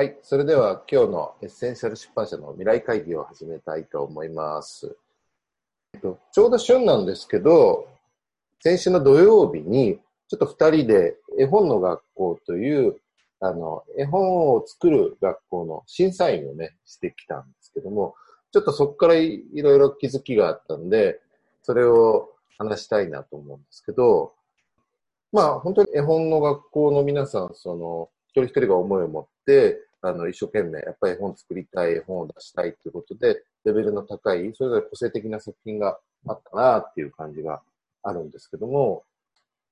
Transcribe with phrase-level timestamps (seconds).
[0.00, 0.16] はい。
[0.22, 4.96] それでは今日のエッセンシャル出版社のミライ会議を始めたいと思います。
[5.92, 7.86] えっとちょうど旬なんですけど、
[8.60, 12.96] 先週の土曜日に、ちょっと二人で絵本の学校という、
[13.40, 18.14] あの、絵本を作る学校の審査員をね、してきたんですけども、
[18.52, 21.20] ちょっとそこからいろいろ気づきがあったんで、
[21.62, 24.32] それを話したいなと思うんですけど、
[25.30, 37.62] まあ本当に絵本の学校の皆さん、その、一人一人が思いを持って、あの、一生懸命、やっぱり本作りたい、本を出したいということで、レベルの高い、それぞれ個性的な作品があったなっていう感じが
[38.02, 39.04] あるんですけども、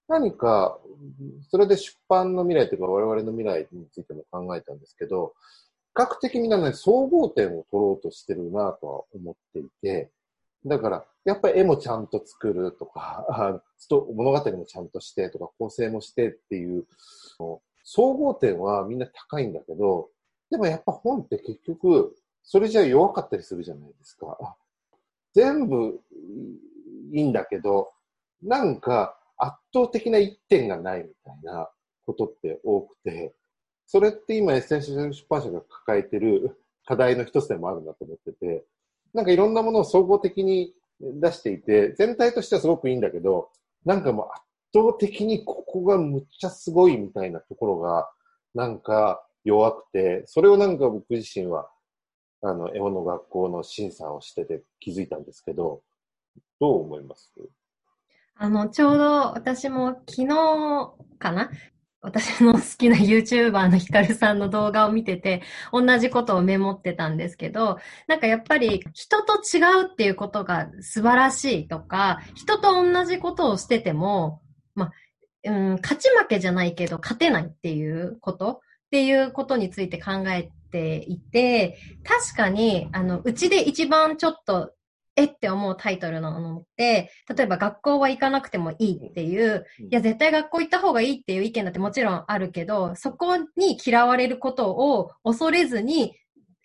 [0.08, 0.78] 何か、
[1.50, 5.34] それで出版の未来というか我々の未来についても考えたんですけど、
[5.96, 10.10] 比較的みんなね、総合点を取ろうとしてるなとは思っていて、
[10.64, 16.86] だから、やっぱり絵もちゃんと作るとか、物語もちゃんとしてとか、構成もしてっていう、
[17.84, 20.08] 総合点はみんな高いんだけど、
[20.50, 24.56] でもやっぱ本って結局、それじゃ弱かったりするじゃないですか。
[25.34, 26.00] 全部
[27.12, 27.92] いいんだけど、
[28.42, 31.68] なんか圧倒的な一点がないみたいな
[32.06, 33.34] ことって多くて、
[33.86, 38.64] それって今エッセンシャル出版社が抱えてる 課題の一つでもあるんだと思ってて、
[39.12, 43.50] なんかいろんなものを総合的に出していて、全体としてはすごくいいんだけど、
[43.84, 44.42] なんかもう圧
[44.74, 48.10] 倒的にここがむっちゃすごいみたいなところが、
[48.54, 51.68] なんか弱くて、それをなんか僕自身は、
[52.42, 55.82] あの、絵本の学校の審査をしてて気づいたんですけど、
[56.60, 57.32] どう思います？
[58.36, 61.50] あの、ちょうど私も昨日かな？
[62.00, 65.42] 私の好きな YouTuber のヒカルさんの動画を見てて、
[65.72, 74.42] 同じことをメモってたんですけど、なんかやっぱり人と違うっていうことが素晴らしいとか、人と同じことをしてても、
[74.76, 74.92] まあ、
[75.44, 84.72] うん、勝ち負けじゃないけど勝てないっていうことっていうことについて考えていて、確かに、あの、うちで一番ちょっと
[85.18, 96.14] えって思うタイトルなのって、例えば学校は行かなくてもいいっていう、いや、絶対学校行った方がいいっていう意見だってもちろんあるけど、そこに嫌われることを恐れずに、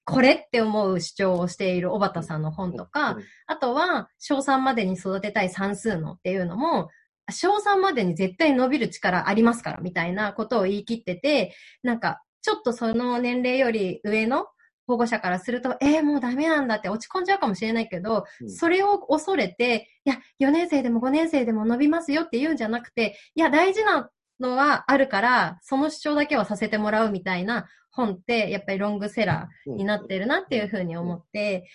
[0.06, 6.90] これって思う主張をしている小畑さんの本とか、あとは、小3までに育てたい算数のっていうのも、
[7.32, 14.48] 小3までに絶対伸びる力ありますから、みたいなことを言い切ってて、なんか、ちょっとその年齢より上の
[14.86, 24.10] 保護者からすると、えー、もうダメなんだって落ち込んじゃうかもしれないけど、うん、それを恐れて、いや、4年生でも5年生でも伸びますよって言うんじゃなくて、いや、大事な
[24.40, 31.66] のはあるから、その主張だけはさせてもらうみたいな本って、やっぱりロングセラーになってるなっていうふうに思って、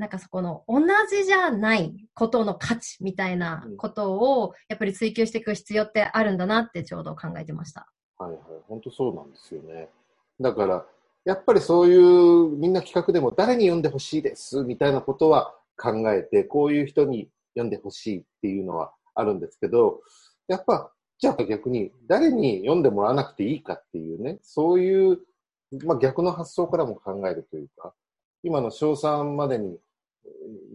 [0.00, 0.80] なんかそこの同
[1.10, 7.86] じじゃないことの価値みたいなことをやっぱり追求していく必要ってあるんだなってちょうど考えてました。
[8.16, 9.90] はいはい、本当そうなんですよね。
[10.40, 10.86] だから、
[11.26, 20.00] やっぱりそういうみんな企画でも誰に読んでほしいですみたいなことは考えて、こういう人に読んでほしいっていうのはあるんですけど、
[20.48, 25.18] やっぱ、じゃあ逆に誰に読んでもらわなくていいかっていうね、そういう、
[25.84, 27.92] まあ逆の発想からも考えるというか、
[28.42, 29.78] 今の小3までに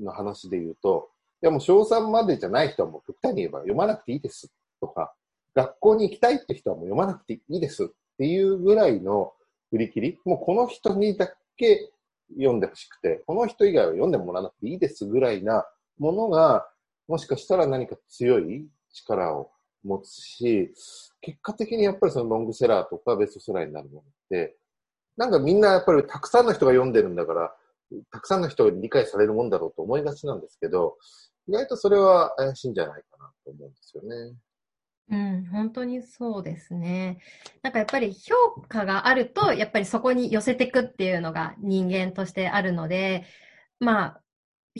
[0.05, 1.09] の話で言うと、
[1.41, 4.51] いやもう小3までじゃない人はもう極端に言えば読まなくていいです。
[4.79, 5.13] とか、
[5.53, 7.85] 学校に行きたいって人はもう読まなくていいです。
[7.85, 9.33] っていうぐらいの
[9.71, 11.91] 売り切り、もうこの人にだけ
[12.29, 15.65] 読んでほしくて、この人以外は読んでもらわなくていいですぐらいな
[15.97, 16.67] ものが、
[17.07, 19.51] もしかしたら何か強い力を
[19.83, 20.73] 持つし、
[21.21, 24.55] 結果的にやっぱりそのロングセラーとかベストセラーになるものって、
[25.17, 27.55] なんかみんなやっぱりたくさんの人が読んでるんだから、
[28.11, 30.97] たくさんの人に理解されるもんだろうと思いがちなんですけど、
[31.47, 34.35] 意外とそれは怪しいんじゃないかなと思うんですよね。
[35.07, 37.19] うん、本当にそうですね。
[37.61, 43.25] なんかやっぱり評価があると、やっぱりそこに寄せていくっていうのが人間としてあるので、
[43.79, 44.21] まあ、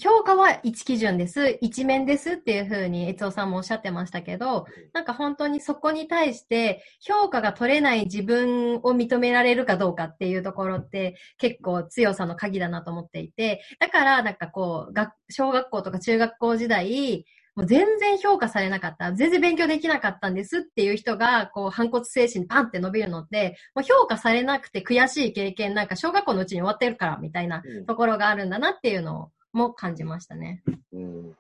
[0.02, 14.94] 評価は一基準です、一面ですっていうふうに、悦夫さんもおっしゃってましたけど、なんか本当にそこに対して評価が取れない自分を認められるかどうかっていうところって結構強さの鍵だなと思っていて、だからなんかこう、
[15.30, 17.26] 小学校とか中学校時代、
[17.56, 30.62] もう全然評価されなかった、全然勉強できなかったんですっていう人が、こう、反骨精神パンって伸びるのって、もう評価されなくて悔しい経験なんか小学校のうちに終わってるからみたいなところがあるんだなっていうのも感じましたね。
[30.94, 31.36] うん、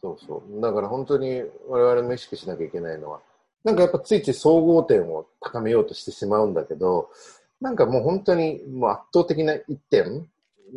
[0.00, 0.60] そうそう。
[0.60, 3.20] だから本当に我々も意識しなきゃいけないのは、
[3.62, 7.10] なんかやっぱついつい総合点を高めようとしてしまうんだけど、
[7.60, 10.28] なんかもう本当にもう圧倒的な一点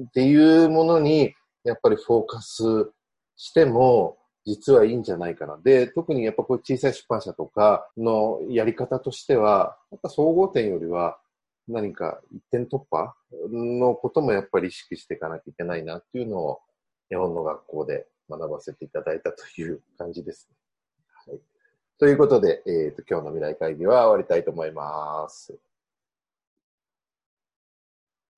[0.07, 2.91] っていうものにやっぱりフォーカス
[3.35, 5.57] しても、実はいいんじゃないかな。
[5.63, 11.17] で、特にやっぱこう小さい出版社とかのやり方としては、やっぱ総合点よりは、
[11.67, 13.15] 何か一点突破
[13.49, 16.59] のこともやっぱり意識していかなきゃいけないなっていうのを
[17.13, 20.57] 日本の学校で学ばせていただいたという感じですね。
[21.27, 21.39] はい、
[21.99, 25.53] ということで、えーと、今日の未来会議は終わりたいと思います。